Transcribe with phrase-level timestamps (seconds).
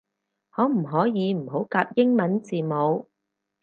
[0.49, 3.07] 可唔可以唔好夾英文字母